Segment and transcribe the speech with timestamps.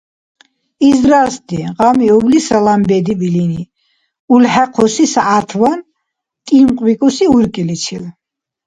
[0.89, 3.63] —ИзрастӀи!— гъамиубли салам бедиб илини
[4.33, 5.79] улхӀехъуси сягӀятван
[6.45, 8.03] тимхъбикӀуси уркӀиличил.